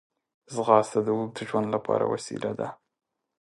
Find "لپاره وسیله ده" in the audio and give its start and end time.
1.75-2.67